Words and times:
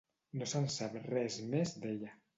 No 0.39 0.47
se'n 0.53 0.65
sap 0.77 0.97
res 1.05 1.37
més 1.53 1.79
d'ella. 1.85 2.17